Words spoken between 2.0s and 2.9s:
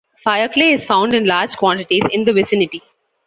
in the vicinity.